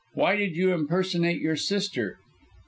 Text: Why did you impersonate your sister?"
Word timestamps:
Why 0.15 0.35
did 0.35 0.55
you 0.55 0.73
impersonate 0.73 1.39
your 1.41 1.55
sister?" 1.55 2.17